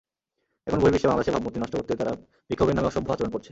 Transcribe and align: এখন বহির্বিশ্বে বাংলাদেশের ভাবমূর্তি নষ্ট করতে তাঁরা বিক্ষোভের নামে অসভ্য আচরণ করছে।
এখন 0.67 0.79
বহির্বিশ্বে 0.79 1.09
বাংলাদেশের 1.09 1.33
ভাবমূর্তি 1.35 1.57
নষ্ট 1.59 1.73
করতে 1.75 1.93
তাঁরা 1.95 2.13
বিক্ষোভের 2.49 2.75
নামে 2.75 2.89
অসভ্য 2.89 3.09
আচরণ 3.13 3.31
করছে। 3.33 3.49